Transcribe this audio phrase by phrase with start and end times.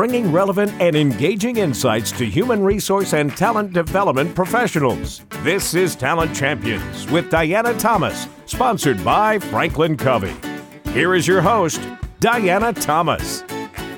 [0.00, 5.26] bringing relevant and engaging insights to human resource and talent development professionals.
[5.42, 10.34] This is Talent Champions with Diana Thomas, sponsored by Franklin Covey.
[10.92, 11.86] Here is your host,
[12.18, 13.44] Diana Thomas.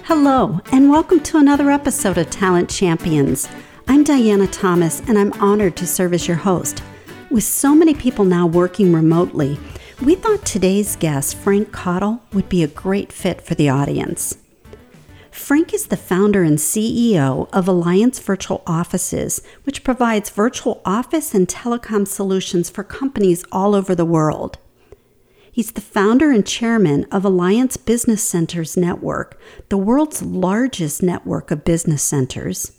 [0.03, 3.49] Hello, and welcome to another episode of Talent Champions.
[3.87, 6.83] I'm Diana Thomas, and I'm honored to serve as your host.
[7.31, 9.57] With so many people now working remotely,
[10.05, 14.42] we thought today's guest, Frank Cottle, would be a great fit for the audience.
[15.43, 21.49] Frank is the founder and CEO of Alliance Virtual Offices, which provides virtual office and
[21.49, 24.59] telecom solutions for companies all over the world.
[25.51, 29.37] He's the founder and chairman of Alliance Business Centers Network,
[29.69, 32.79] the world's largest network of business centers.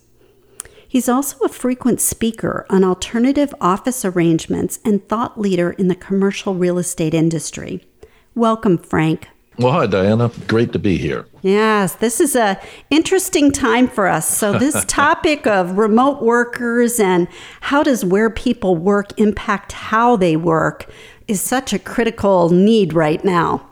[0.87, 6.55] He's also a frequent speaker on alternative office arrangements and thought leader in the commercial
[6.55, 7.85] real estate industry.
[8.33, 9.27] Welcome, Frank.
[9.59, 10.31] Well, hi, Diana.
[10.47, 11.27] Great to be here.
[11.43, 14.27] Yes, this is a interesting time for us.
[14.27, 17.27] So this topic of remote workers and
[17.61, 20.91] how does where people work impact how they work
[21.27, 23.67] is such a critical need right now.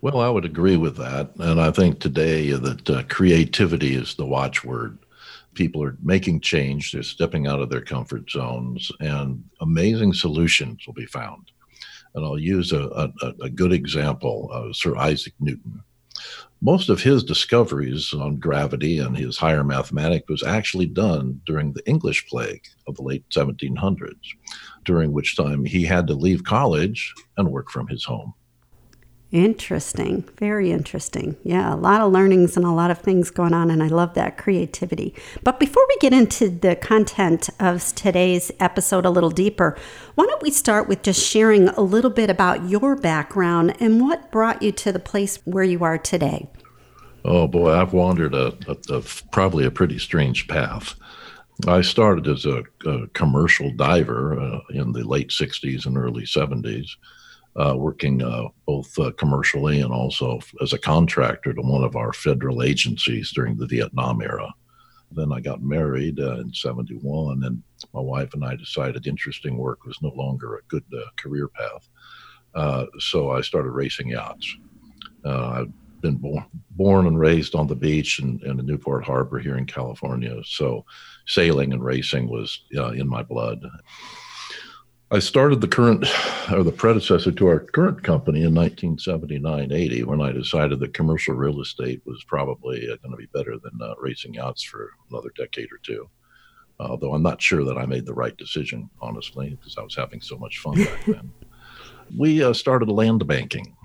[0.00, 4.26] Well, I would agree with that, and I think today that uh, creativity is the
[4.26, 4.98] watchword
[5.54, 10.94] people are making change, they're stepping out of their comfort zones, and amazing solutions will
[10.94, 11.50] be found.
[12.16, 15.82] And I'll use a, a, a good example of Sir Isaac Newton.
[16.62, 21.86] Most of his discoveries on gravity and his higher mathematics was actually done during the
[21.86, 24.14] English plague of the late 1700s,
[24.84, 28.32] during which time he had to leave college and work from his home.
[29.32, 30.22] Interesting.
[30.38, 31.36] Very interesting.
[31.42, 34.14] Yeah, a lot of learnings and a lot of things going on, and I love
[34.14, 35.14] that creativity.
[35.42, 39.76] But before we get into the content of today's episode a little deeper,
[40.14, 44.30] why don't we start with just sharing a little bit about your background and what
[44.30, 46.48] brought you to the place where you are today?
[47.24, 49.02] Oh, boy, I've wandered a, a, a
[49.32, 50.94] probably a pretty strange path.
[51.66, 56.90] I started as a, a commercial diver uh, in the late 60s and early 70s
[57.58, 62.12] uh, working uh, both uh, commercially and also as a contractor to one of our
[62.12, 64.52] federal agencies during the Vietnam era.
[65.12, 67.62] Then I got married uh, in 71, and
[67.94, 71.88] my wife and I decided interesting work was no longer a good uh, career path.
[72.54, 74.54] Uh, so I started racing yachts.
[75.24, 75.72] I've
[76.02, 80.40] been born, born and raised on the beach in, in Newport Harbor here in California.
[80.44, 80.84] So
[81.26, 83.64] sailing and racing was in my blood.
[85.08, 86.04] I started the current
[86.50, 91.34] or the predecessor to our current company in 1979 80 when I decided that commercial
[91.34, 95.30] real estate was probably uh, going to be better than uh, racing yachts for another
[95.36, 96.10] decade or two.
[96.80, 100.20] Although I'm not sure that I made the right decision, honestly, because I was having
[100.20, 101.30] so much fun back then.
[102.18, 103.76] we uh, started land banking.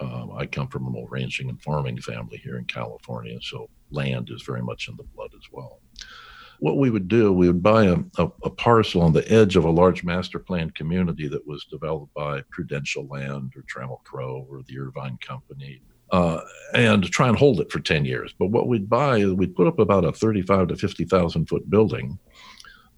[0.00, 4.28] Um, I come from an old ranching and farming family here in California, so land
[4.30, 5.80] is very much in the blood as well
[6.60, 9.64] what we would do, we would buy a, a, a, parcel on the edge of
[9.64, 14.62] a large master plan community that was developed by Prudential Land or Trammell Crow or
[14.62, 15.80] the Irvine Company,
[16.10, 16.40] uh,
[16.74, 18.34] and try and hold it for 10 years.
[18.38, 22.18] But what we'd buy, we'd put up about a 35 to 50,000 foot building.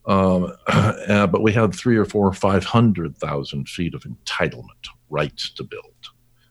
[0.07, 5.65] Um, uh, but we had three or four, or 500,000 feet of entitlement rights to
[5.65, 5.85] build.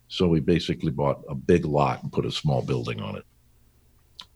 [0.08, 3.26] So we basically bought a big lot and put a small building on it.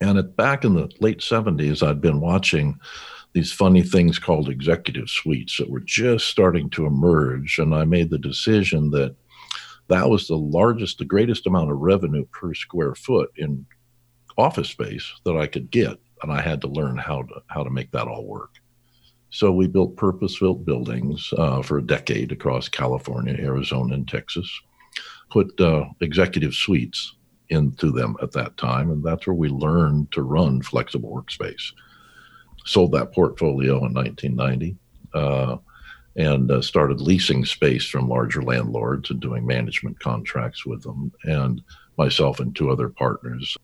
[0.01, 2.77] And back in the late 70s, I'd been watching
[3.33, 7.57] these funny things called executive suites that were just starting to emerge.
[7.57, 9.15] And I made the decision that
[9.87, 13.65] that was the largest, the greatest amount of revenue per square foot in
[14.37, 15.97] office space that I could get.
[16.21, 18.51] And I had to learn how to, how to make that all work.
[19.29, 24.47] So we built purpose built buildings uh, for a decade across California, Arizona, and Texas,
[25.31, 27.15] put uh, executive suites
[27.53, 28.91] into them at that time.
[28.91, 31.71] And that's where we learned to run flexible workspace.
[32.65, 34.75] Sold that portfolio in 1990
[35.13, 35.57] uh,
[36.15, 41.61] and uh, started leasing space from larger landlords and doing management contracts with them, and
[41.97, 43.57] myself and two other partners.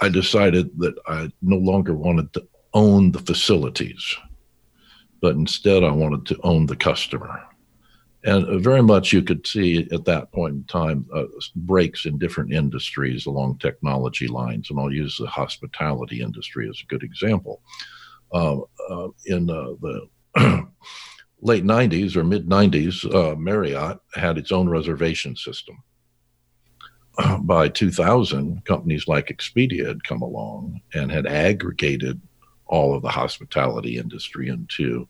[0.00, 4.16] I decided that I no longer wanted to own the facilities,
[5.20, 7.42] but instead I wanted to own the customer
[8.24, 11.24] and very much you could see at that point in time uh,
[11.56, 16.86] breaks in different industries along technology lines and i'll use the hospitality industry as a
[16.86, 17.60] good example.
[18.32, 20.08] Uh, uh, in uh, the
[21.42, 25.82] late 90s or mid 90s uh, marriott had its own reservation system.
[27.40, 32.18] By 2000 companies like expedia had come along and had aggregated
[32.66, 35.06] all of the hospitality industry into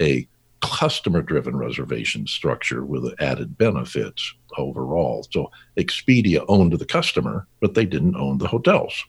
[0.00, 0.26] a
[0.66, 5.26] customer driven reservation structure with added benefits overall.
[5.30, 9.04] So Expedia owned the customer, but they didn't own the hotels.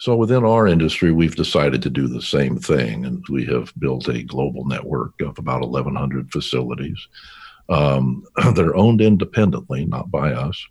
[0.00, 4.08] So within our industry, we've decided to do the same thing, and we have built
[4.08, 7.08] a global network of about 1,100 facilities
[7.68, 10.64] um, that are owned independently, not by us,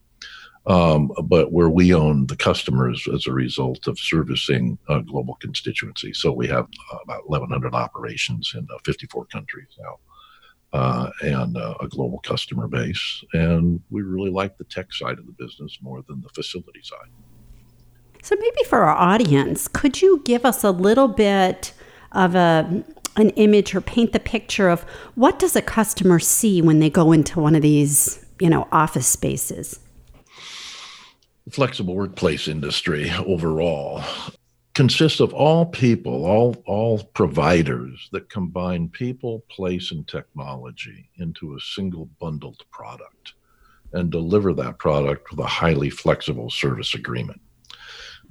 [0.67, 6.13] um, but where we own the customers as a result of servicing a global constituency.
[6.13, 9.97] So we have uh, about 1,100 operations in uh, 54 countries now.
[10.73, 13.23] Uh, and uh, a global customer base.
[13.31, 17.07] And we really like the tech side of the business more than the facility side.
[18.21, 21.71] So, maybe for our audience, could you give us a little bit
[22.11, 22.83] of a
[23.15, 24.81] an image or paint the picture of
[25.15, 29.07] what does a customer see when they go into one of these, you know, office
[29.07, 29.79] spaces?
[31.51, 34.03] Flexible workplace industry overall
[34.73, 41.59] consists of all people, all all providers that combine people, place, and technology into a
[41.59, 43.33] single bundled product
[43.93, 47.41] and deliver that product with a highly flexible service agreement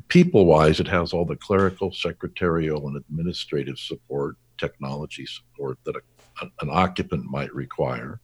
[0.09, 6.47] people wise, it has all the clerical, secretarial, and administrative support, technology support that a,
[6.61, 8.21] an occupant might require.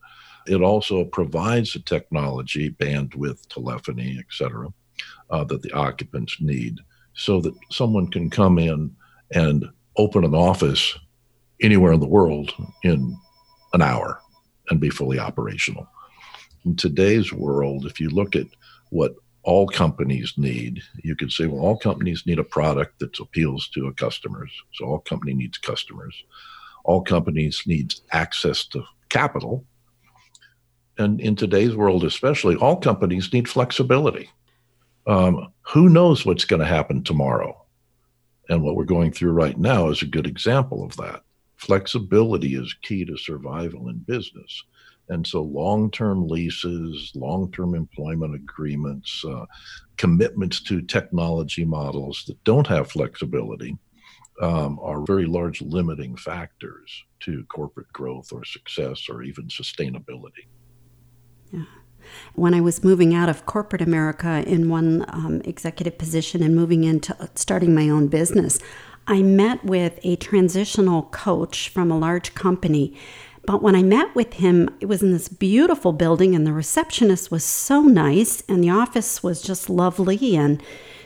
[0.46, 4.68] It also provides the technology, bandwidth, telephony, etc.,
[5.30, 6.78] uh, that the occupants need
[7.14, 8.94] so that someone can come in
[9.32, 9.64] and
[9.96, 10.98] open an office
[11.60, 12.52] anywhere in the world
[12.82, 13.16] in
[13.72, 14.20] an hour
[14.70, 15.86] and be fully operational.
[16.64, 18.46] In today's world, if you look at
[18.90, 20.82] what all companies need.
[21.02, 24.50] You could say, well, all companies need a product that appeals to a customers.
[24.74, 26.14] So all company needs customers.
[26.84, 29.64] All companies needs access to capital.
[30.98, 34.30] And in today's world, especially, all companies need flexibility.
[35.06, 37.58] Um, who knows what's going to happen tomorrow?
[38.48, 41.22] And what we're going through right now is a good example of that.
[41.56, 44.64] Flexibility is key to survival in business.
[45.08, 49.46] And so long term leases, long term employment agreements, uh,
[49.96, 53.76] commitments to technology models that don't have flexibility
[54.40, 60.46] um, are very large limiting factors to corporate growth or success or even sustainability.
[61.52, 61.64] Yeah.
[62.34, 66.84] When I was moving out of corporate America in one um, executive position and moving
[66.84, 68.58] into starting my own business,
[69.06, 72.96] I met with a transitional coach from a large company
[73.44, 77.30] but when I met with him, it was in this beautiful building, and the receptionist
[77.30, 80.36] was so nice, and the office was just lovely.
[80.36, 80.62] And,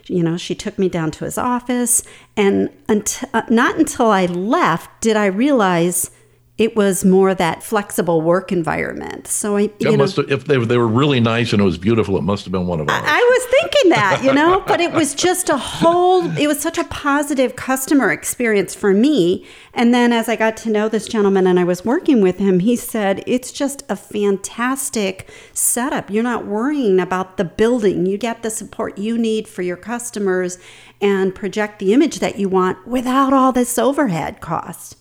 [0.06, 2.03] you know, she took me down to his office.
[2.37, 6.11] And until, uh, not until I left did I realize
[6.58, 9.26] it was more that flexible work environment.
[9.26, 12.17] So I, you know, have, if they, they were really nice and it was beautiful,
[12.17, 13.03] it must have been one of ours.
[13.05, 16.25] I, I was thinking that, you know, but it was just a whole.
[16.38, 19.44] It was such a positive customer experience for me.
[19.75, 22.61] And then as I got to know this gentleman and I was working with him,
[22.61, 26.08] he said it's just a fantastic setup.
[26.08, 28.06] You're not worrying about the building.
[28.06, 30.58] You get the support you need for your customers
[31.03, 34.97] and project the image that you want without all this overhead cost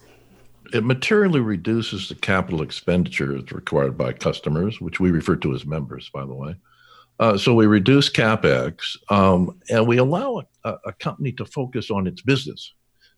[0.74, 6.10] it materially reduces the capital expenditures required by customers, which we refer to as members,
[6.10, 6.56] by the way.
[7.20, 12.08] Uh, so we reduce capex, um, and we allow a, a, company to focus on
[12.08, 12.74] its business.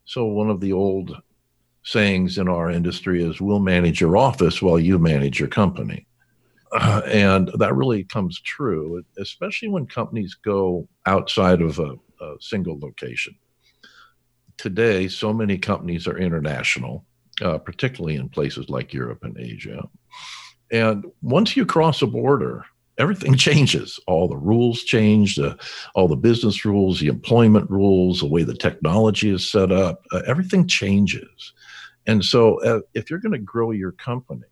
[0.06, 1.18] So one of the old
[1.84, 6.06] sayings in our industry is, "We'll manage your office while you manage your company,"
[6.74, 12.78] uh, and that really comes true, especially when companies go outside of a, a single
[12.80, 13.36] location.
[14.58, 17.04] Today, so many companies are international
[17.42, 19.88] uh, particularly in places like Europe and Asia.
[20.72, 22.66] And once you cross a border,
[22.98, 24.00] everything changes.
[24.08, 25.56] All the rules change, uh,
[25.96, 30.22] all the business rules, the employment rules, the way the technology is set up, uh,
[30.28, 31.54] everything changes.
[32.06, 34.48] And so, uh, if you're going to grow your company,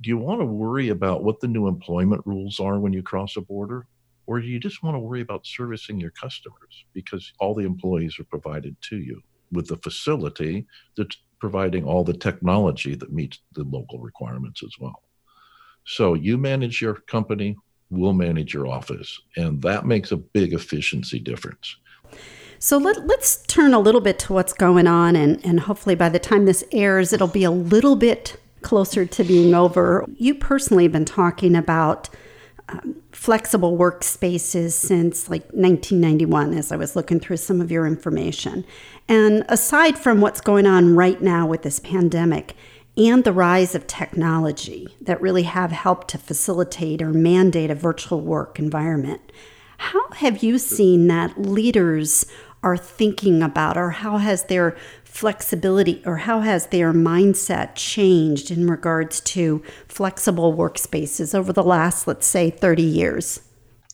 [0.00, 3.36] do you want to worry about what the new employment rules are when you cross
[3.36, 3.86] a border?
[4.26, 8.18] Or do you just want to worry about servicing your customers because all the employees
[8.18, 10.66] are provided to you with the facility
[10.96, 15.02] that's providing all the technology that meets the local requirements as well.
[15.84, 17.56] So you manage your company,
[17.90, 21.76] we'll manage your office, and that makes a big efficiency difference.
[22.58, 26.08] So let, us turn a little bit to what's going on, and, and hopefully by
[26.08, 30.04] the time this airs, it'll be a little bit closer to being over.
[30.16, 32.08] You personally have been talking about
[32.68, 38.64] um, flexible workspaces since like 1991 as I was looking through some of your information.
[39.08, 42.54] And aside from what's going on right now with this pandemic
[42.96, 48.20] and the rise of technology that really have helped to facilitate or mandate a virtual
[48.20, 49.20] work environment,
[49.78, 52.26] how have you seen that leaders
[52.62, 54.76] are thinking about, or how has their
[55.16, 62.06] flexibility or how has their mindset changed in regards to flexible workspaces over the last,
[62.06, 63.40] let's say, 30 years?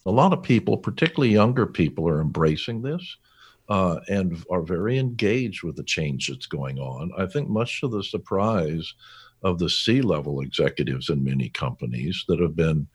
[0.05, 3.15] A lot of people, particularly younger people, are embracing this
[3.69, 7.11] uh, and are very engaged with the change that's going on.
[7.17, 8.93] I think much to the surprise
[9.43, 12.85] of the C level executives in many companies that have been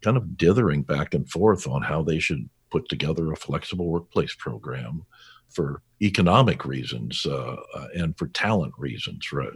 [0.00, 4.34] kind of dithering back and forth on how they should put together a flexible workplace
[4.34, 5.04] program
[5.50, 9.32] for economic reasons uh, uh, and for talent reasons.
[9.32, 9.50] Right?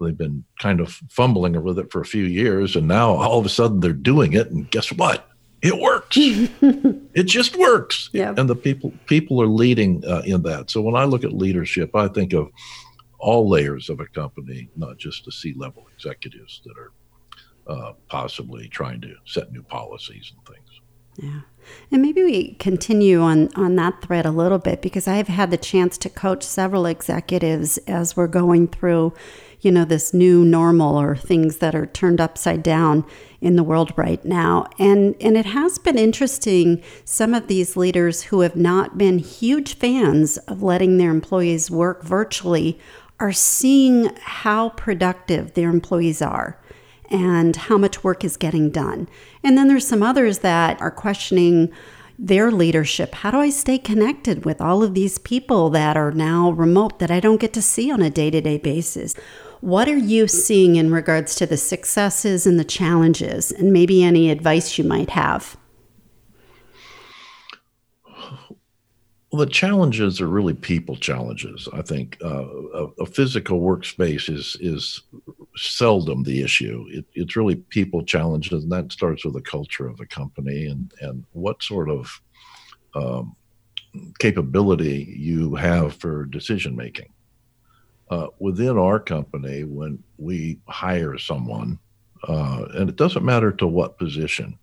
[0.00, 3.46] They've been kind of fumbling with it for a few years, and now all of
[3.46, 4.50] a sudden they're doing it.
[4.50, 5.28] And guess what?
[5.60, 6.16] It works.
[6.20, 8.10] it just works.
[8.12, 8.32] Yeah.
[8.36, 10.70] And the people people are leading uh, in that.
[10.70, 12.50] So when I look at leadership, I think of
[13.18, 16.92] all layers of a company, not just the C level executives that are
[17.66, 20.67] uh, possibly trying to set new policies and things.
[21.18, 21.40] Yeah.
[21.90, 25.56] And maybe we continue on, on that thread a little bit because I've had the
[25.56, 29.12] chance to coach several executives as we're going through,
[29.60, 33.04] you know, this new normal or things that are turned upside down
[33.40, 34.66] in the world right now.
[34.78, 39.76] And and it has been interesting some of these leaders who have not been huge
[39.76, 42.78] fans of letting their employees work virtually
[43.20, 46.58] are seeing how productive their employees are
[47.10, 49.08] and how much work is getting done.
[49.42, 51.72] And then there's some others that are questioning
[52.18, 53.14] their leadership.
[53.14, 57.10] How do I stay connected with all of these people that are now remote that
[57.10, 59.14] I don't get to see on a day to day basis?
[59.60, 64.30] What are you seeing in regards to the successes and the challenges, and maybe any
[64.30, 65.56] advice you might have?
[69.30, 71.68] Well, the challenges are really people challenges.
[71.74, 75.02] I think uh, a, a, physical workspace is is
[75.54, 76.86] seldom the issue.
[76.88, 80.90] It, it's really people challenges, and that starts with the culture of the company and
[81.02, 82.22] and what sort of
[82.94, 83.36] um,
[84.18, 87.12] capability you have for decision making.
[88.10, 91.78] Uh, within our company, when we hire someone,
[92.26, 94.58] uh, and it doesn't matter to what position,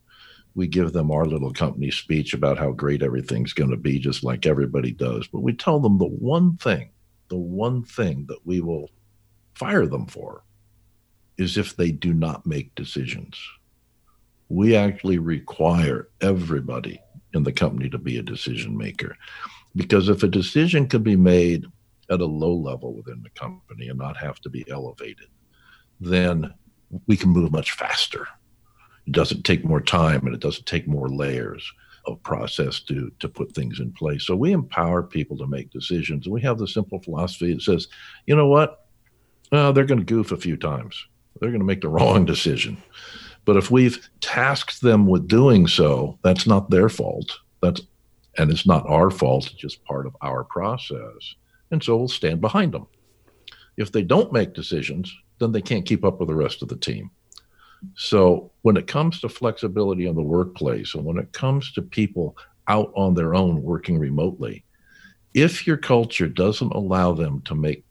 [0.56, 4.24] we give them our little company speech about how great everything's going to be, just
[4.24, 5.28] like everybody does.
[5.28, 6.90] But we tell them the one thing,
[7.28, 8.90] the one thing that we will
[9.54, 10.44] fire them for
[11.38, 13.38] is if they do not make decisions.
[14.48, 17.02] We actually require everybody
[17.34, 19.18] in the company to be a decision maker.
[19.76, 21.66] Because if a decision can be made
[22.10, 25.28] at a low level within the company and not have to be elevated,
[26.00, 26.54] then
[27.08, 28.26] we can move much faster
[29.06, 31.72] it doesn't take more time and it doesn't take more layers
[32.08, 34.26] of process to to put things in place.
[34.26, 36.26] So we empower people to make decisions.
[36.26, 37.88] And we have the simple philosophy that says,
[38.26, 38.86] you know what?
[39.52, 41.06] Uh, they're going to goof a few times.
[41.40, 42.78] They're going to make the wrong decision.
[43.46, 47.32] But if we've tasked them with doing so, that's not their fault.
[47.62, 47.82] That's
[48.38, 49.48] and it's not our fault.
[49.48, 51.36] It's just part of our process.
[51.72, 52.88] And so we'll stand behind them.
[53.78, 56.76] If they don't make decisions, then they can't keep up with the rest of the
[56.76, 57.12] team.
[57.96, 62.38] So when it comes to flexibility in the workplace and when it comes to people
[62.68, 64.63] out on their own working remotely,
[65.34, 67.84] if your culture doesn't allow them to make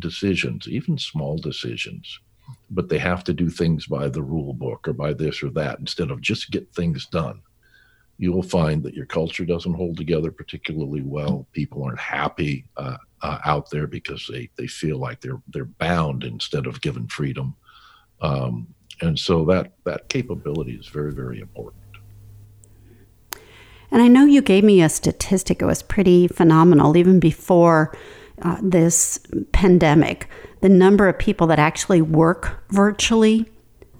[0.00, 2.18] decisions, even small decisions,
[2.70, 5.78] but they have to do things by the rule book or by this or that
[5.78, 7.40] instead of just get things done,
[8.18, 11.46] you will find that your culture doesn't hold together particularly well.
[11.52, 16.24] People aren't happy uh, uh, out there because they, they feel like they're they're bound
[16.24, 17.54] instead of given freedom.
[18.22, 21.82] Um, and so that that capability is very very important.
[23.90, 25.62] And i know you gave me a statistic.
[25.62, 27.96] It was pretty phenomenal even before
[28.42, 29.18] uh, this
[29.52, 30.28] pandemic.
[30.60, 33.46] The number of people that actually work virtually?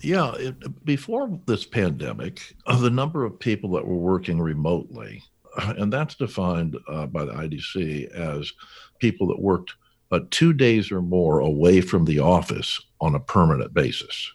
[0.02, 5.22] Yeah it, before this pandemic uh, the number of people that were working remotely
[5.56, 8.52] uh, and that's defined uh, by the idc as
[8.98, 9.74] people that worked
[10.12, 14.32] uh, two days or more away from the office on a permanent basis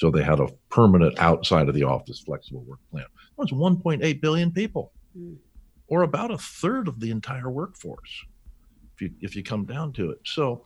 [0.00, 3.04] so they had a permanent outside of the office flexible work plan.
[3.36, 5.36] That was 1.8 billion people, mm.
[5.88, 8.24] or about a third of the entire workforce,
[8.94, 10.20] if you, if you come down to it.
[10.24, 10.64] So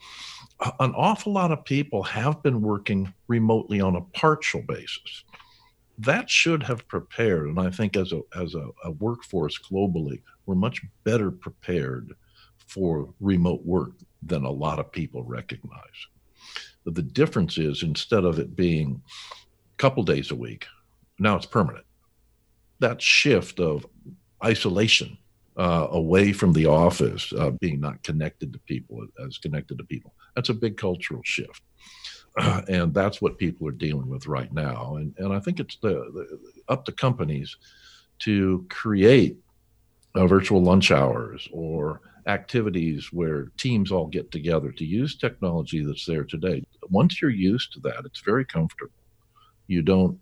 [0.79, 5.25] an awful lot of people have been working remotely on a partial basis.
[5.97, 10.55] That should have prepared, and I think as a, as a, a workforce globally, we're
[10.55, 12.13] much better prepared
[12.67, 13.91] for remote work
[14.23, 16.07] than a lot of people recognize.
[16.85, 19.01] The difference is instead of it being
[19.73, 20.65] a couple days a week,
[21.19, 21.85] now it's permanent.
[22.79, 23.85] That shift of
[24.43, 25.17] isolation
[25.57, 30.13] uh, away from the office, uh, being not connected to people as connected to people,
[30.35, 31.61] that's a big cultural shift.
[32.37, 34.97] Uh, and that's what people are dealing with right now.
[34.97, 37.55] And, and I think it's the, the up to companies
[38.19, 39.37] to create
[40.15, 46.05] uh, virtual lunch hours or activities where teams all get together to use technology that's
[46.05, 46.63] there today.
[46.89, 48.91] Once you're used to that, it's very comfortable.
[49.67, 50.19] You don't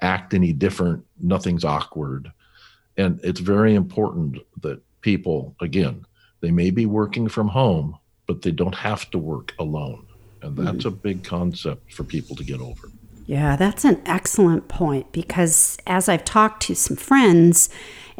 [0.00, 2.32] act any different, nothing's awkward.
[2.96, 6.04] And it's very important that people, again,
[6.42, 10.06] They may be working from home, but they don't have to work alone.
[10.42, 10.88] And that's mm-hmm.
[10.88, 12.88] a big concept for people to get over.
[13.26, 17.70] Yeah, that's an excellent point because as I've talked to some friends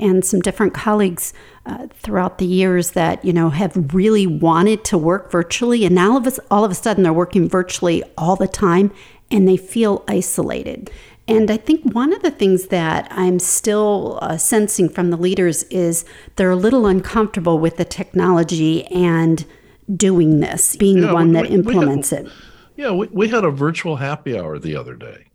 [0.03, 1.33] and some different colleagues
[1.65, 6.13] uh, throughout the years that you know have really wanted to work virtually, and now
[6.13, 8.93] all of a, all of a sudden they're working virtually all the time,
[9.31, 10.91] and they feel isolated.
[11.29, 15.63] And I think one of the things that I'm still uh, sensing from the leaders
[15.65, 16.05] is
[16.35, 19.47] they're a little uncomfortable with the technology and
[19.95, 22.33] doing this, being yeah, the one we, that implements we had, it.
[22.77, 25.27] Yeah, we, we had a virtual happy hour the other day.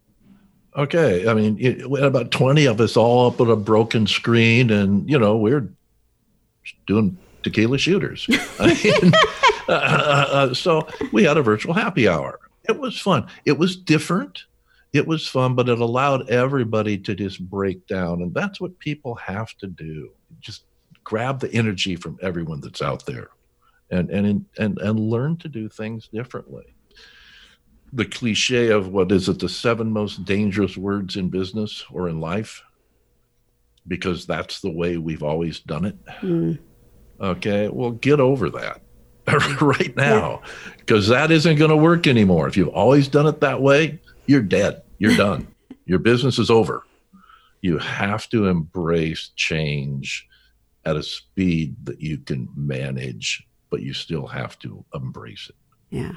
[0.78, 4.06] Okay, I mean, it, we had about 20 of us all up on a broken
[4.06, 5.68] screen, and, you know, we we're
[6.86, 8.28] doing tequila shooters.
[8.30, 9.12] Mean,
[9.68, 12.40] uh, uh, uh, so we had a virtual happy hour.
[12.70, 13.28] It was fun.
[13.46, 14.44] It was different
[14.94, 18.22] it was fun, but it allowed everybody to just break down.
[18.22, 20.12] And that's what people have to do.
[20.40, 20.64] Just
[21.04, 23.30] grab the energy from everyone that's out there
[23.92, 26.74] and, and, and, and learn to do things differently.
[27.94, 32.20] The cliche of what is it, the seven most dangerous words in business or in
[32.20, 32.64] life?
[33.88, 36.06] Because that's the way we've always done it.
[36.22, 36.60] Mm.
[37.20, 38.82] Okay, well, get over that
[39.62, 40.42] right now
[40.78, 42.48] because that isn't going to work anymore.
[42.48, 44.84] If you've always done it that way, you're dead.
[45.00, 45.48] You're done.
[45.86, 46.84] Your business is over.
[47.62, 50.28] You have to embrace change
[50.86, 55.56] at a speed that you can manage, but you still have to embrace it.
[55.90, 56.14] Yeah.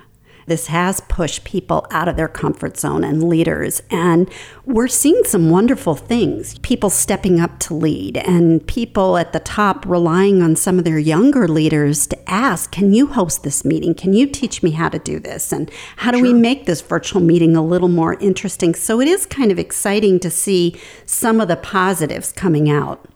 [0.47, 3.82] This has pushed people out of their comfort zone and leaders.
[3.90, 4.30] And
[4.64, 9.87] we're seeing some wonderful things people stepping up to lead, and people at the top
[9.87, 13.94] relying on some of their younger leaders to ask, Can you host this meeting?
[13.94, 15.52] Can you teach me how to do this?
[15.52, 16.26] And how do sure.
[16.26, 18.75] we make this virtual meeting a little more interesting?
[18.75, 23.06] So it is kind of exciting to see some of the positives coming out.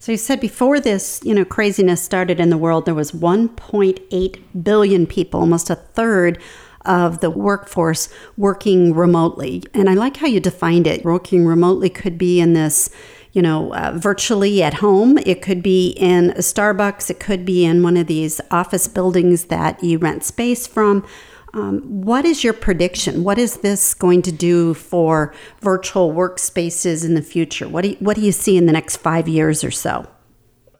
[0.00, 4.42] So you said before this, you know, craziness started in the world, there was 1.8
[4.62, 6.40] billion people, almost a third
[6.86, 9.62] of the workforce working remotely.
[9.74, 11.04] And I like how you defined it.
[11.04, 12.90] Working remotely could be in this,
[13.32, 15.18] you know, uh, virtually at home.
[15.18, 17.10] It could be in a Starbucks.
[17.10, 21.06] It could be in one of these office buildings that you rent space from.
[21.52, 23.24] Um, what is your prediction?
[23.24, 27.68] What is this going to do for virtual workspaces in the future?
[27.68, 30.06] What do you, what do you see in the next five years or so?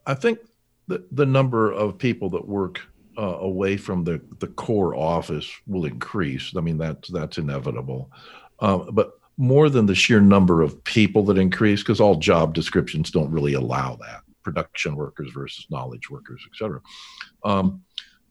[0.07, 0.39] I think
[0.87, 2.81] the, the number of people that work
[3.21, 6.53] uh, away from the, the core office will increase.
[6.57, 8.11] I mean, that's, that's inevitable.
[8.61, 13.11] Um, but more than the sheer number of people that increase, because all job descriptions
[13.11, 16.81] don't really allow that production workers versus knowledge workers, et cetera.
[17.45, 17.83] Um,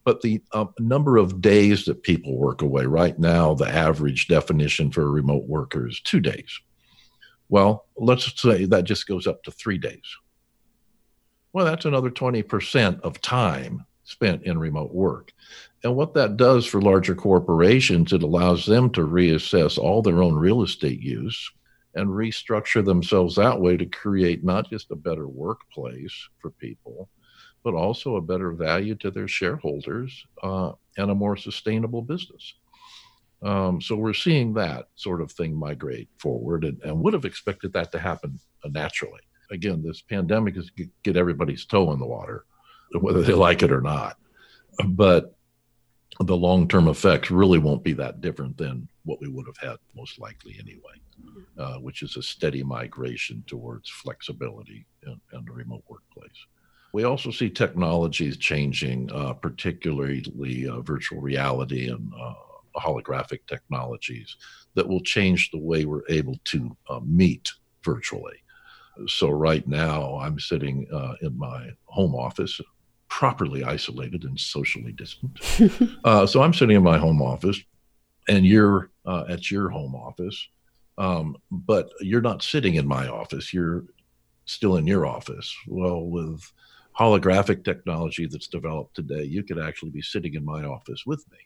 [0.06, 4.91] but the uh, number of days that people work away right now, the average definition
[4.91, 6.60] for a remote worker is two days.
[7.47, 10.02] Well, let's say that just goes up to three days.
[11.54, 15.32] Well, that's another 20% of time spent in remote work.
[15.84, 20.36] And what that does for larger corporations, it allows them to reassess all their own
[20.36, 21.52] real estate use
[21.95, 27.08] and restructure themselves that way to create not just a better workplace for people,
[27.63, 32.56] but also a better value to their shareholders uh, and a more sustainable business.
[33.41, 37.72] Um, so we're seeing that sort of thing migrate forward and, and would have expected
[37.74, 39.22] that to happen naturally.
[39.52, 40.72] Again, this pandemic is
[41.04, 42.45] get everybody's toe in the water
[42.93, 44.17] whether they like it or not.
[44.88, 45.36] But
[46.19, 49.78] the long term effects really won't be that different than what we would have had
[49.95, 55.84] most likely anyway, uh, which is a steady migration towards flexibility and, and a remote
[55.88, 56.45] workplace.
[56.91, 62.34] We also see technologies changing, uh, particularly uh, virtual reality and uh,
[62.75, 64.36] holographic technologies
[64.73, 67.47] that will change the way we're able to uh, meet
[67.84, 68.38] virtually.
[69.08, 72.60] So, right now, I'm sitting uh, in my home office
[73.10, 75.39] properly isolated and socially distant.
[76.04, 77.60] uh, so I'm sitting in my home office,
[78.28, 80.48] and you're uh, at your home office,
[80.98, 83.54] um, but you're not sitting in my office.
[83.54, 83.86] You're
[84.45, 85.54] still in your office.
[85.67, 86.41] Well, with
[86.98, 91.38] holographic technology that's developed today, you could actually be sitting in my office with me.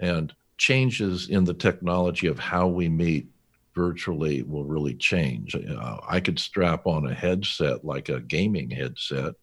[0.00, 3.28] And changes in the technology of how we meet
[3.74, 5.54] virtually will really change.
[5.54, 9.34] Uh, I could strap on a headset like a gaming headset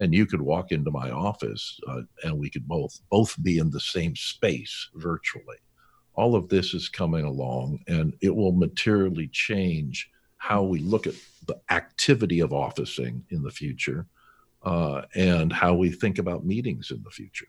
[0.00, 3.70] and you could walk into my office uh, and we could both both be in
[3.70, 5.56] the same space virtually.
[6.14, 11.14] All of this is coming along and it will materially change how we look at
[11.46, 14.06] the activity of officing in the future
[14.62, 17.48] uh, and how we think about meetings in the future.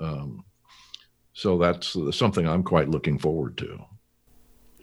[0.00, 0.44] Um,
[1.34, 3.78] so that's something i'm quite looking forward to.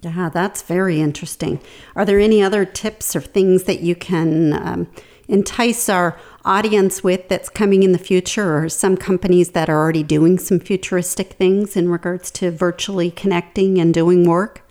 [0.01, 1.59] Yeah that's very interesting.
[1.95, 4.87] Are there any other tips or things that you can um,
[5.29, 10.03] entice our audience with that's coming in the future, or some companies that are already
[10.03, 14.63] doing some futuristic things in regards to virtually connecting and doing work?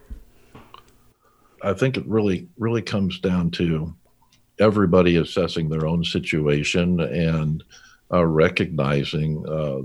[1.62, 3.94] I think it really, really comes down to
[4.60, 7.64] everybody assessing their own situation and
[8.12, 9.82] uh, recognizing uh,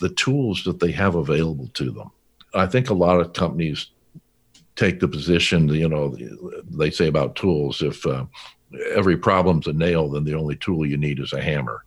[0.00, 2.10] the tools that they have available to them.
[2.54, 3.90] I think a lot of companies
[4.76, 6.16] take the position, you know,
[6.70, 8.24] they say about tools if uh,
[8.94, 11.84] every problem's a nail, then the only tool you need is a hammer.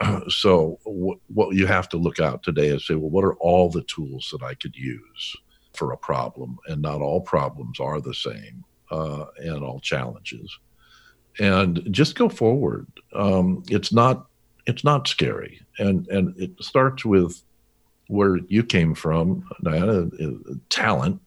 [0.28, 3.82] so, what you have to look out today is say, well, what are all the
[3.82, 5.36] tools that I could use
[5.74, 6.58] for a problem?
[6.66, 10.58] And not all problems are the same, uh, and all challenges.
[11.38, 12.86] And just go forward.
[13.12, 14.26] Um, it's not
[14.66, 17.42] it's not scary, and and it starts with
[18.08, 21.20] where you came from, Diana, uh, talent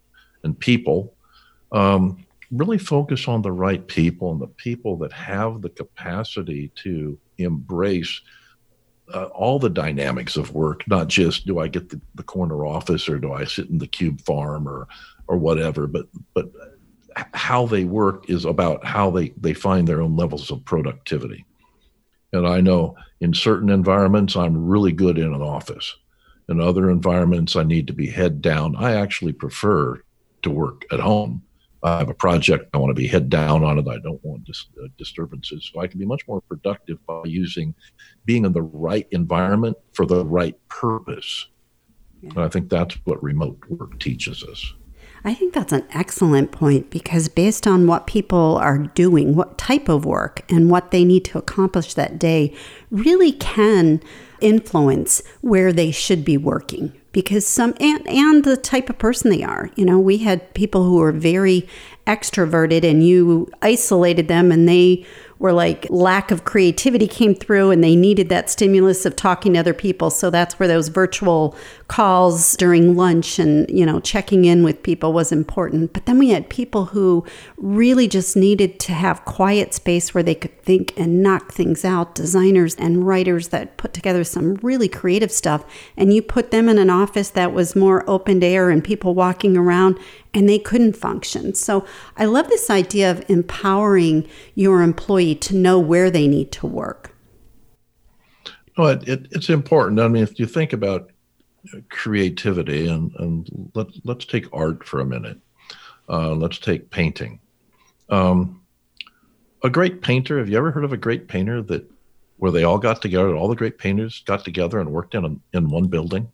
[0.43, 1.13] and people.
[1.71, 2.22] Um,
[2.53, 8.21] really focus on the right people and the people that have the capacity to embrace
[9.13, 13.09] uh, all the dynamics of work, not just do I get the, the corner office
[13.09, 14.87] or do I sit in the cube farm or
[15.27, 16.51] or whatever, but but
[17.33, 21.45] how they work is about how they they find their own levels of productivity.
[22.33, 25.95] And I know in certain environments I'm really good in an office.
[26.49, 28.75] In other environments I need to be head down.
[28.75, 30.01] I actually prefer
[30.43, 31.41] to work at home
[31.83, 33.87] I have a project I want to be head down on it.
[33.87, 35.69] I don't want dis- uh, disturbances.
[35.71, 37.75] So I can be much more productive by using
[38.25, 41.47] being in the right environment for the right purpose.
[42.21, 42.29] Yeah.
[42.29, 44.73] And I think that's what remote work teaches us.
[45.25, 49.87] I think that's an excellent point because based on what people are doing, what type
[49.87, 52.53] of work, and what they need to accomplish that day,
[52.91, 54.01] really can
[54.41, 59.43] influence where they should be working because some and, and the type of person they
[59.43, 61.67] are you know we had people who were very
[62.05, 65.05] extroverted and you isolated them and they
[65.43, 69.59] were like lack of creativity came through and they needed that stimulus of talking to
[69.59, 70.09] other people.
[70.09, 71.53] So that's where those virtual
[71.87, 75.93] calls during lunch and, you know, checking in with people was important.
[75.93, 77.25] But then we had people who
[77.57, 82.15] really just needed to have quiet space where they could think and knock things out,
[82.15, 85.65] designers and writers that put together some really creative stuff.
[85.97, 89.57] And you put them in an office that was more open air and people walking
[89.57, 89.99] around
[90.33, 91.53] and they couldn't function.
[91.53, 91.85] So
[92.17, 97.11] I love this idea of empowering your employee to know where they need to work.
[98.77, 99.99] Well, it, it, it's important.
[99.99, 101.11] I mean, if you think about
[101.89, 105.39] creativity, and, and let, let's take art for a minute.
[106.09, 107.39] Uh, let's take painting.
[108.09, 108.61] Um,
[109.63, 111.89] a great painter, have you ever heard of a great painter that
[112.37, 115.57] where they all got together, all the great painters got together and worked in, a,
[115.57, 116.29] in one building?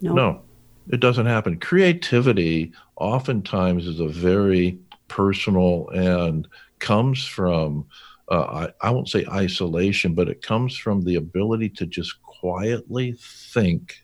[0.00, 0.14] No.
[0.14, 0.42] No
[0.90, 1.58] it doesn't happen.
[1.58, 7.86] Creativity oftentimes is a very personal and comes from,
[8.30, 13.14] uh, I, I won't say isolation, but it comes from the ability to just quietly
[13.18, 14.02] think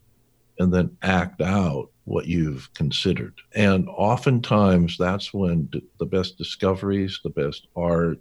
[0.59, 3.35] and then act out what you've considered.
[3.55, 8.19] And oftentimes that's when d- the best discoveries, the best art,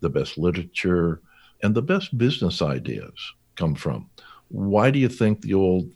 [0.00, 1.20] the best literature,
[1.62, 3.14] and the best business ideas
[3.56, 4.08] come from.
[4.48, 5.90] Why do you think the old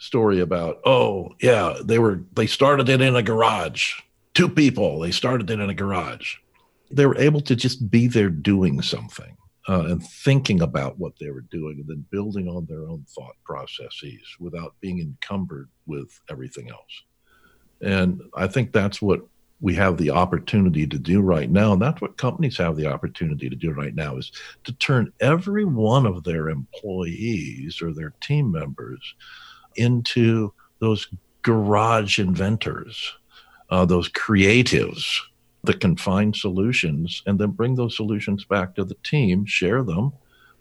[0.00, 4.00] story about oh yeah they were they started it in a garage
[4.32, 6.36] two people they started it in a garage
[6.90, 9.36] they were able to just be there doing something
[9.70, 13.36] uh, and thinking about what they were doing and then building on their own thought
[13.44, 17.02] processes without being encumbered with everything else.
[17.80, 19.20] And i think that's what
[19.60, 21.72] we have the opportunity to do right now.
[21.74, 24.32] And that's what companies have the opportunity to do right now is
[24.64, 29.14] to turn every one of their employees or their team members
[29.76, 31.08] into those
[31.42, 33.12] garage inventors,
[33.68, 35.20] uh, those creatives
[35.64, 40.12] that can find solutions and then bring those solutions back to the team, share them,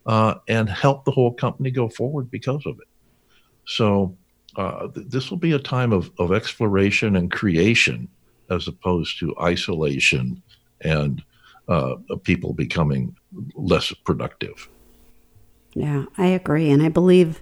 [0.06, 2.88] uh, and help the whole company go forward because of it.
[3.66, 4.18] So,
[4.56, 8.10] uh, th- this will be a time of, of exploration and creation
[8.50, 10.42] as opposed to isolation
[10.82, 11.22] and
[11.68, 13.16] uh, people becoming
[13.56, 14.68] less productive.
[15.76, 16.72] Yeah, I agree.
[16.72, 17.42] And I believe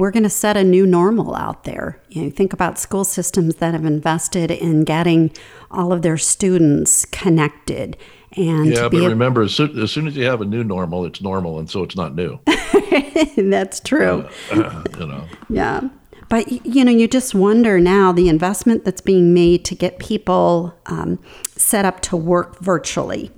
[0.00, 2.00] we're going to set a new normal out there.
[2.08, 5.30] You know, think about school systems that have invested in getting
[5.70, 7.98] all of their students connected.
[8.32, 11.20] And yeah, but remember, as soon, as soon, as you have a new normal, it's
[11.20, 12.38] normal, and so it's not new.
[13.36, 14.26] That's true.
[14.50, 15.24] Uh, you know.
[15.48, 15.88] Yeah.
[16.30, 20.72] But you know, you just wonder now the investment that's being made to get people
[20.86, 21.18] um,
[21.56, 23.32] set up to work virtually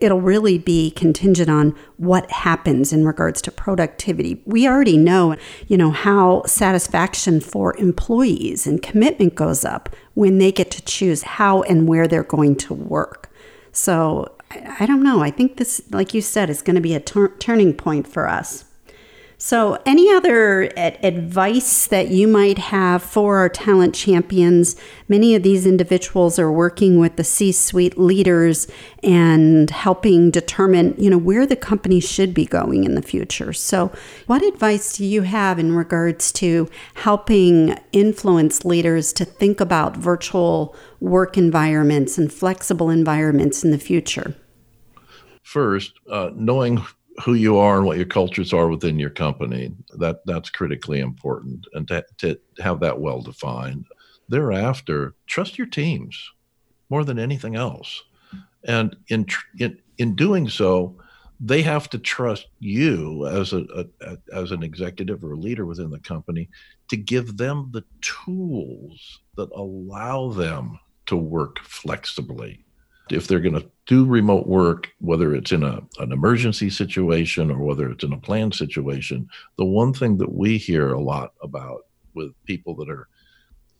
[0.00, 4.42] it'll really be contingent on what happens in regards to productivity.
[4.46, 5.36] We already know,
[5.68, 11.22] you know, how satisfaction for employees and commitment goes up when they get to choose
[11.22, 13.30] how and where they're going to work.
[13.72, 15.22] So I, don't know.
[15.22, 18.26] I think this, like you said, is going to be a tur- turning point for
[18.28, 18.64] us.
[19.42, 24.76] So, any other ad- advice that you might have for our talent champions?
[25.08, 28.68] Many of these individuals are working with the C-suite leaders
[29.02, 33.54] and helping determine, you know, where the company should be going in the future.
[33.54, 33.90] So,
[34.26, 40.76] what advice do you have in regards to helping influence leaders to think about virtual
[41.00, 44.34] work environments and flexible environments in the future?
[45.42, 46.84] First, uh, knowing
[47.22, 49.72] who you are and what your cultures are within your company.
[49.94, 53.86] That that's critically important, and to, to have that well defined.
[54.28, 56.30] Thereafter, trust your teams
[56.88, 58.02] more than anything else,
[58.64, 59.26] and in
[59.58, 60.96] in in doing so,
[61.40, 63.64] they have to trust you as a,
[64.02, 66.48] a, as an executive or a leader within the company
[66.88, 72.64] to give them the tools that allow them to work flexibly
[73.12, 77.58] if they're going to do remote work, whether it's in a, an emergency situation or
[77.58, 81.86] whether it's in a planned situation, the one thing that we hear a lot about
[82.14, 83.08] with people that are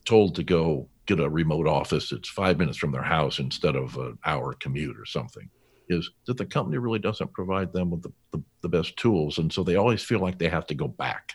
[0.04, 3.96] told to go get a remote office it's five minutes from their house instead of
[3.96, 5.50] an hour commute or something
[5.88, 9.38] is that the company really doesn't provide them with the, the, the best tools.
[9.38, 11.32] And so they always feel like they have to go back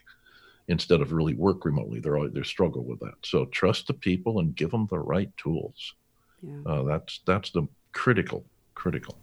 [0.70, 2.00] instead of really work remotely.
[2.00, 3.16] They're always, they struggle with that.
[3.24, 5.94] So trust the people and give them the right tools.
[6.42, 6.72] Yeah.
[6.72, 9.18] uh, that's that's the critical, critical.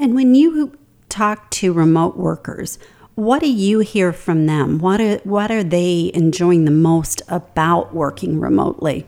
[0.00, 0.76] And when you
[1.08, 2.80] talk to remote workers,
[3.14, 4.80] what do you hear from them?
[4.80, 9.06] What are, what are they enjoying the most about working remotely?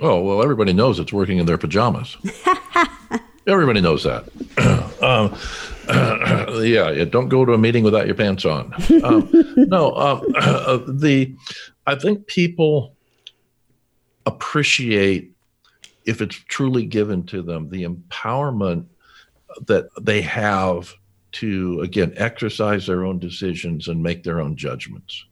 [0.00, 2.16] Oh, well, everybody knows it's working in their pajamas.
[3.46, 4.24] everybody knows that.
[5.02, 5.32] um,
[6.64, 8.74] yeah, don't go to a meeting without your pants on.
[9.04, 11.36] Um, no, um, uh, the
[11.86, 12.96] I think people
[14.26, 15.35] appreciate
[16.06, 18.86] if it's truly given to them, the empowerment
[19.66, 20.92] that they have
[21.32, 25.26] to, again, exercise their own decisions and make their own judgments.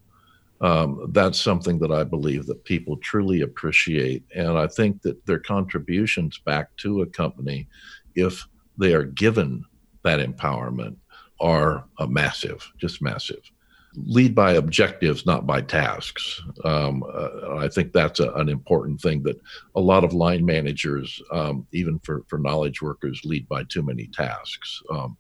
[0.61, 4.25] Um, that's something that I believe that people truly appreciate.
[4.35, 7.69] And I think that their contributions back to a company,
[8.15, 8.47] if
[8.79, 9.65] they are given
[10.03, 10.97] that empowerment,
[11.41, 13.43] are massive, just massive
[13.97, 16.43] lead by objectives, not by tasks.
[16.65, 19.41] Um, uh, I think that's a, an important thing that
[19.75, 24.09] a lot of line managers, um, even for, for knowledge workers, lead by too many
[24.09, 24.83] tasks.
[24.91, 25.17] Um,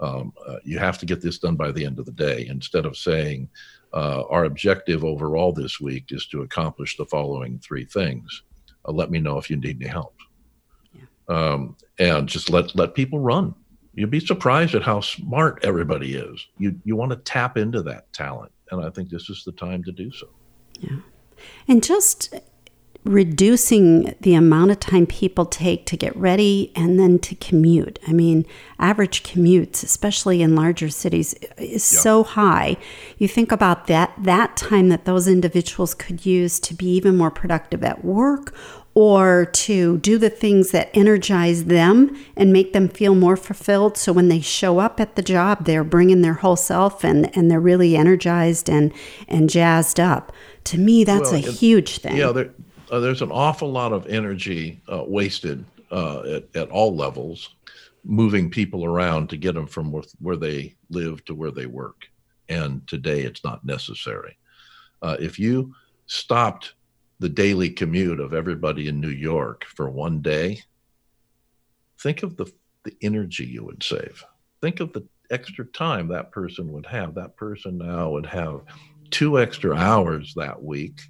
[0.00, 2.86] um uh, you have to get this done by the end of the day instead
[2.86, 3.48] of saying,
[3.94, 8.42] uh, our objective overall this week is to accomplish the following three things.
[8.86, 10.14] Uh, let me know if you need any help.
[10.92, 11.02] Yeah.
[11.28, 13.54] Um, and just let, let people run
[13.98, 16.46] you'd be surprised at how smart everybody is.
[16.58, 19.82] You you want to tap into that talent, and I think this is the time
[19.84, 20.28] to do so.
[20.80, 20.98] Yeah,
[21.66, 22.34] and just
[23.04, 27.98] reducing the amount of time people take to get ready and then to commute.
[28.06, 28.44] I mean,
[28.78, 32.00] average commutes, especially in larger cities, is yeah.
[32.00, 32.76] so high.
[33.16, 37.30] You think about that that time that those individuals could use to be even more
[37.30, 38.54] productive at work
[38.98, 43.96] or to do the things that energize them and make them feel more fulfilled.
[43.96, 47.48] So when they show up at the job, they're bringing their whole self and, and
[47.48, 48.92] they're really energized and,
[49.28, 50.32] and jazzed up.
[50.64, 52.16] To me, that's well, a huge thing.
[52.16, 52.50] Yeah, there,
[52.90, 57.50] uh, there's an awful lot of energy uh, wasted uh, at, at all levels
[58.02, 62.08] moving people around to get them from where, where they live to where they work.
[62.48, 64.36] And today it's not necessary.
[65.02, 65.72] Uh, if you
[66.06, 66.72] stopped
[67.18, 70.62] the daily commute of everybody in New York for one day,
[72.00, 72.50] think of the,
[72.84, 74.24] the energy you would save.
[74.60, 77.14] Think of the extra time that person would have.
[77.14, 78.62] That person now would have
[79.10, 81.00] two extra hours that week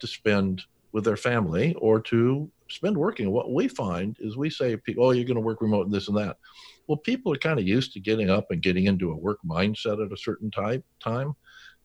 [0.00, 3.30] to spend with their family or to spend working.
[3.30, 6.16] What we find is we say, oh, you're going to work remote and this and
[6.16, 6.38] that.
[6.86, 10.04] Well, people are kind of used to getting up and getting into a work mindset
[10.04, 11.34] at a certain type time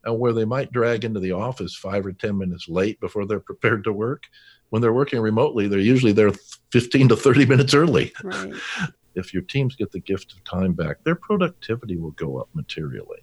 [0.04, 3.40] and where they might drag into the office five or 10 minutes late before they're
[3.40, 4.24] prepared to work.
[4.70, 6.32] When they're working remotely, they're usually there
[6.72, 8.14] 15 to 30 minutes early.
[8.24, 8.54] Right.
[9.18, 13.20] if your teams get the gift of time back, their productivity will go up materially.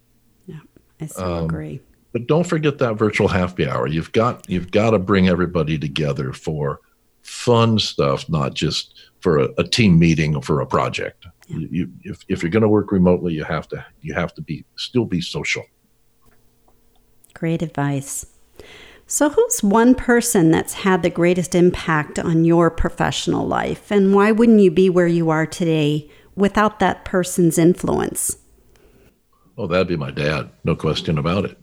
[0.47, 0.61] Yeah,
[1.01, 1.81] I so um, agree.
[2.13, 3.87] But don't forget that virtual happy hour.
[3.87, 6.81] You've got you've got to bring everybody together for
[7.23, 11.27] fun stuff, not just for a, a team meeting or for a project.
[11.49, 11.57] Yeah.
[11.57, 14.43] You, you, if, if you're going to work remotely, you have to you have to
[14.43, 15.65] be still be social.
[17.35, 18.27] Great advice.
[19.07, 24.33] So, who's one person that's had the greatest impact on your professional life, and why
[24.33, 28.39] wouldn't you be where you are today without that person's influence?
[29.59, 31.59] Oh, that'd be my dad, no question about it.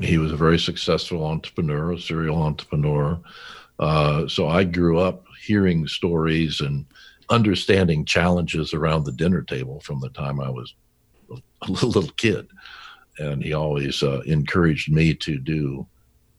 [0.00, 3.20] He was a very successful entrepreneur, a serial entrepreneur.
[3.78, 6.86] Uh, so I grew up hearing stories and
[7.30, 10.74] understanding challenges around the dinner table from the time I was
[11.30, 12.48] a little kid.
[13.18, 15.86] And he always uh, encouraged me to do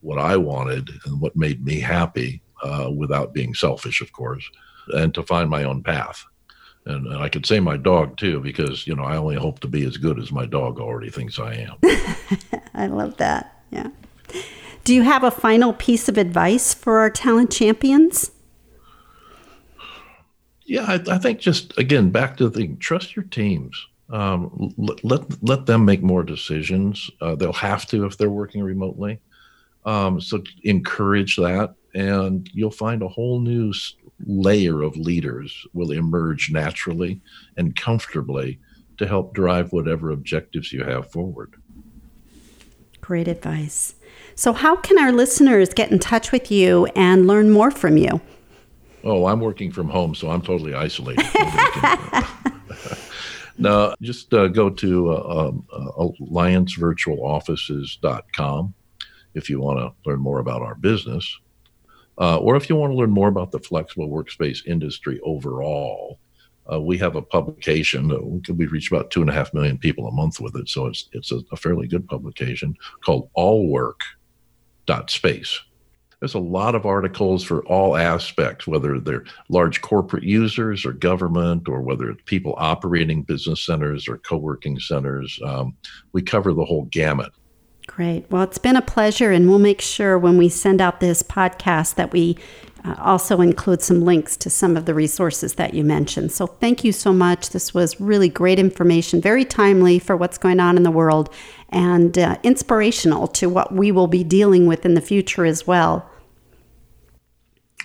[0.02, 4.48] what I wanted and what made me happy uh, without being selfish, of course,
[4.90, 6.24] and to find my own path.
[6.86, 9.68] And, and, I could say my dog too, because, you know, I only hope to
[9.68, 11.78] be as good as my dog already thinks I am.
[12.74, 13.64] I love that.
[13.72, 13.88] Yeah.
[14.84, 18.32] Do you have a final piece of advice for our talent champions?
[20.66, 23.88] Yeah, I, I think just again back to the thing, trust your teams.
[24.14, 27.10] Um, let, let, let them make more decisions.
[27.20, 29.20] Uh, they'll have to if they're working remotely.
[29.86, 33.74] Um, so encourage that, and you'll find a whole new
[34.26, 37.22] layer of leaders will emerge naturally
[37.58, 38.60] and comfortably
[38.98, 41.56] to help drive whatever objectives you have forward.
[43.02, 43.96] Great advice.
[44.36, 48.22] So, how can our listeners get in touch with you and learn more from you?
[49.04, 51.26] Oh, I'm working from home, so I'm totally isolated.
[53.58, 58.74] no, just uh, go to uh, um, uh, alliancevirtualoffices.com
[59.34, 61.40] if you want to learn more about our business.
[62.20, 66.20] Uh, or if you want to learn more about the flexible workspace industry overall,
[66.72, 68.08] uh, we have a publication.
[68.48, 71.10] We reach about two and a half million people a month with it, so it's
[71.12, 74.00] it's a, a fairly good publication called All Work
[75.08, 75.60] Space.
[76.24, 81.68] There's a lot of articles for all aspects, whether they're large corporate users or government,
[81.68, 85.38] or whether it's people operating business centers or co-working centers.
[85.44, 85.76] Um,
[86.14, 87.34] we cover the whole gamut.
[87.88, 88.26] Great.
[88.32, 91.96] Well, it's been a pleasure, and we'll make sure when we send out this podcast
[91.96, 92.38] that we
[92.86, 96.32] uh, also include some links to some of the resources that you mentioned.
[96.32, 97.50] So, thank you so much.
[97.50, 101.30] This was really great information, very timely for what's going on in the world,
[101.68, 106.10] and uh, inspirational to what we will be dealing with in the future as well.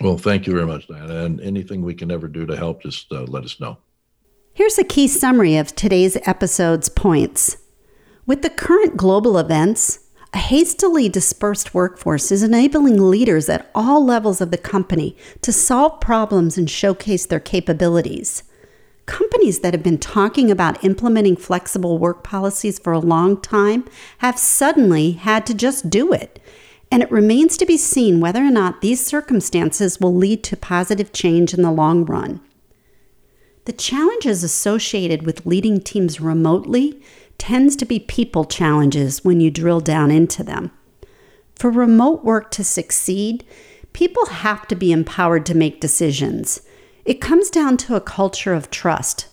[0.01, 1.25] Well, thank you very much, Diana.
[1.25, 3.79] And anything we can ever do to help, just uh, let us know.
[4.55, 7.59] Here's a key summary of today's episode's points.
[8.27, 10.01] With the current global events,
[10.35, 16.01] a hastily dispersed workforce is enabling leaders at all levels of the company to solve
[16.01, 18.43] problems and showcase their capabilities.
[19.07, 23.87] Companies that have been talking about implementing flexible work policies for a long time
[24.19, 26.39] have suddenly had to just do it.
[26.91, 31.13] And it remains to be seen whether or not these circumstances will lead to positive
[31.13, 32.41] change in the long run.
[33.67, 37.03] The challenges associated with leading teams remotely
[37.37, 40.71] tends to be people challenges when you drill down into them.
[41.55, 43.45] For remote work to succeed,
[43.93, 46.63] people have to be empowered to make decisions.
[47.05, 49.29] It comes down to a culture of trust.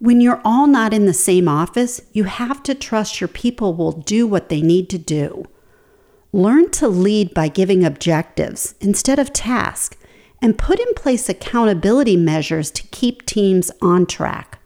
[0.00, 3.92] When you're all not in the same office, you have to trust your people will
[3.92, 5.44] do what they need to do.
[6.32, 9.96] Learn to lead by giving objectives instead of tasks,
[10.40, 14.58] and put in place accountability measures to keep teams on track.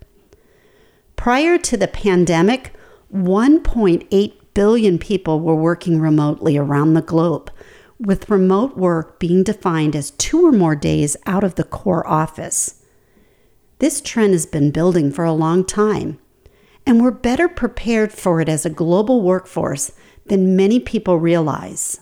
[1.17, 2.73] Prior to the pandemic,
[3.15, 7.51] 1.8 billion people were working remotely around the globe,
[7.99, 12.83] with remote work being defined as two or more days out of the core office.
[13.79, 16.19] This trend has been building for a long time,
[16.85, 19.93] and we're better prepared for it as a global workforce
[20.33, 22.01] than many people realize.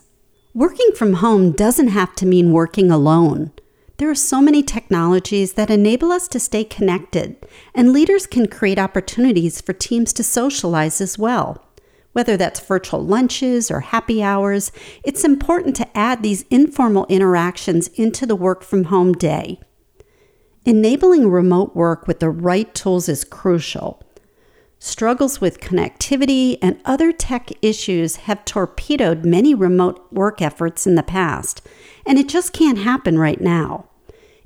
[0.55, 3.51] Working from home doesn't have to mean working alone.
[3.97, 8.79] There are so many technologies that enable us to stay connected, and leaders can create
[8.79, 11.67] opportunities for teams to socialize as well.
[12.13, 14.71] Whether that's virtual lunches or happy hours,
[15.03, 19.59] it's important to add these informal interactions into the work from home day.
[20.65, 24.01] Enabling remote work with the right tools is crucial.
[24.83, 31.03] Struggles with connectivity and other tech issues have torpedoed many remote work efforts in the
[31.03, 31.61] past,
[32.07, 33.91] and it just can't happen right now.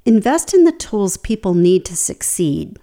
[0.05, 2.81] Invest in the tools people need to succeed.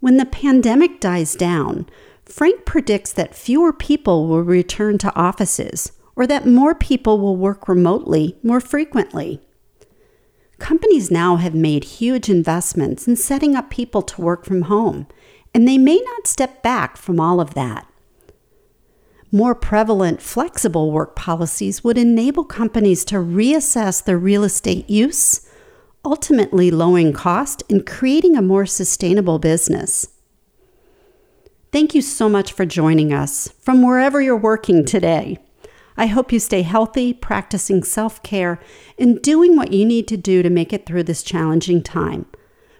[0.00, 1.88] When the pandemic dies down,
[2.24, 7.68] Frank predicts that fewer people will return to offices or that more people will work
[7.68, 9.40] remotely more frequently.
[10.58, 15.06] Companies now have made huge investments in setting up people to work from home,
[15.58, 17.84] and they may not step back from all of that.
[19.32, 25.48] More prevalent flexible work policies would enable companies to reassess their real estate use
[26.04, 30.06] ultimately lowering cost and creating a more sustainable business.
[31.72, 35.38] Thank you so much for joining us from wherever you're working today.
[35.96, 38.60] I hope you stay healthy, practicing self care,
[38.96, 42.26] and doing what you need to do to make it through this challenging time.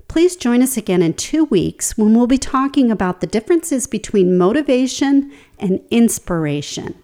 [0.09, 4.39] Please join us again in two weeks when we'll be talking about the differences between
[4.39, 6.95] motivation and inspiration.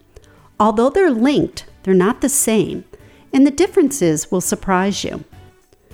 [0.59, 2.85] Although they're linked, they're not the same,
[3.33, 5.25] and the differences will surprise you.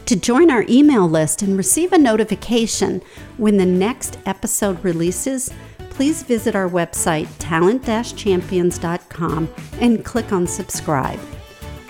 [0.07, 3.03] To join our email list and receive a notification
[3.37, 5.53] when the next episode releases,
[5.91, 7.85] please visit our website, talent
[8.17, 9.49] champions.com,
[9.81, 11.21] and click on subscribe.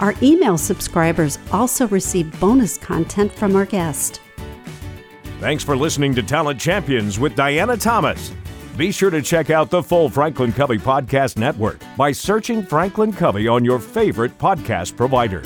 [0.01, 4.21] Our email subscribers also receive bonus content from our guest.
[5.41, 8.31] Thanks for listening to Talent Champions with Diana Thomas.
[8.77, 13.49] Be sure to check out the full Franklin Covey Podcast Network by searching Franklin Covey
[13.49, 15.43] on your favorite podcast provider.